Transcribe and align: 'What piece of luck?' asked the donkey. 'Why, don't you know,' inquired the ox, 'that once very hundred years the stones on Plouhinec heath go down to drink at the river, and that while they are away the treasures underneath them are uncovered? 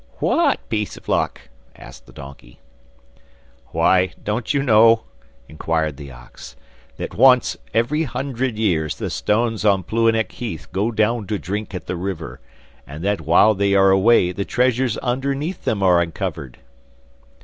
'What 0.17 0.67
piece 0.67 0.97
of 0.97 1.07
luck?' 1.07 1.41
asked 1.75 2.07
the 2.07 2.11
donkey. 2.11 2.59
'Why, 3.67 4.13
don't 4.23 4.51
you 4.51 4.63
know,' 4.63 5.03
inquired 5.47 5.97
the 5.97 6.09
ox, 6.11 6.55
'that 6.97 7.13
once 7.13 7.55
very 7.71 8.01
hundred 8.05 8.57
years 8.57 8.95
the 8.95 9.11
stones 9.11 9.63
on 9.63 9.83
Plouhinec 9.83 10.31
heath 10.31 10.67
go 10.71 10.89
down 10.89 11.27
to 11.27 11.37
drink 11.37 11.75
at 11.75 11.85
the 11.85 11.95
river, 11.95 12.39
and 12.87 13.03
that 13.03 13.21
while 13.21 13.53
they 13.53 13.75
are 13.75 13.91
away 13.91 14.31
the 14.31 14.43
treasures 14.43 14.97
underneath 14.97 15.65
them 15.65 15.83
are 15.83 16.01
uncovered? 16.01 16.57